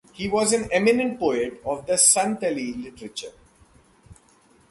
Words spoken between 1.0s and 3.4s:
poet of the Santali literature.